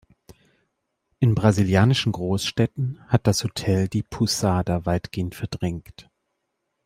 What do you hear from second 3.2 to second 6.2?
das Hotel die Pousada weitgehend verdrängt.